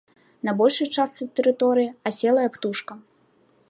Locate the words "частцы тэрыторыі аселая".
0.97-2.47